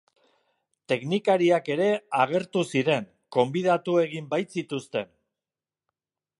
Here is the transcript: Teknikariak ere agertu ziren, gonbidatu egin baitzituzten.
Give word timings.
Teknikariak 0.93 1.69
ere 1.73 1.89
agertu 2.23 2.65
ziren, 2.73 3.07
gonbidatu 3.39 3.97
egin 4.07 4.33
baitzituzten. 4.35 5.17